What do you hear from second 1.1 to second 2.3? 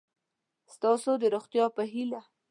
د روغتیا په هیله